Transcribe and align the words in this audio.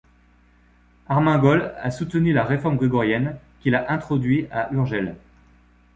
Armengol 1.07 1.75
a 1.79 1.91
soutenu 1.91 2.33
la 2.33 2.43
réforme 2.43 2.75
grégorienne, 2.75 3.37
qu'il 3.59 3.75
a 3.75 3.91
introduit 3.91 4.47
à 4.49 4.73
Urgel. 4.73 5.15